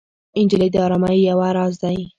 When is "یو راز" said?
1.29-1.73